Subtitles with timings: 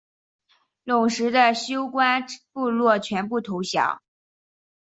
[0.83, 4.01] 陇右的休官部落全部投降。